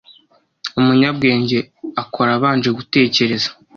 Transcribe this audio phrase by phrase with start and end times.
[0.79, 1.57] umunyabwenge
[2.01, 3.49] akora abanje gutekereza